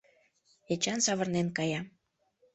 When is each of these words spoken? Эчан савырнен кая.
Эчан 0.73 0.99
савырнен 1.05 1.47
кая. 1.57 1.81